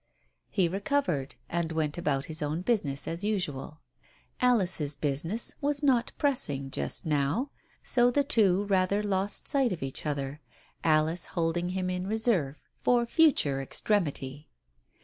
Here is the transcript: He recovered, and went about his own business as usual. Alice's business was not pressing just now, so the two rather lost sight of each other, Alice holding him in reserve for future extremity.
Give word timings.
He 0.49 0.67
recovered, 0.67 1.35
and 1.47 1.71
went 1.71 1.95
about 1.95 2.25
his 2.25 2.41
own 2.41 2.63
business 2.63 3.07
as 3.07 3.23
usual. 3.23 3.81
Alice's 4.39 4.95
business 4.95 5.53
was 5.61 5.83
not 5.83 6.11
pressing 6.17 6.71
just 6.71 7.05
now, 7.05 7.51
so 7.83 8.09
the 8.09 8.23
two 8.23 8.63
rather 8.63 9.03
lost 9.03 9.47
sight 9.47 9.71
of 9.71 9.83
each 9.83 10.07
other, 10.07 10.41
Alice 10.83 11.25
holding 11.37 11.69
him 11.77 11.91
in 11.91 12.07
reserve 12.07 12.59
for 12.81 13.05
future 13.05 13.61
extremity. 13.61 14.47